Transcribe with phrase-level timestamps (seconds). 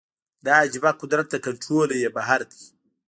[0.45, 2.63] دا عجیبه قدرت له کنټروله یې بهر دی